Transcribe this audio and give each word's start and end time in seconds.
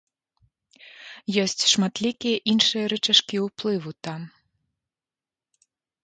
Ёсць 1.41 1.65
шматлікія 1.73 2.37
іншыя 2.53 2.85
рычажкі 2.93 3.37
ўплыву 3.47 3.91
там. 4.09 4.21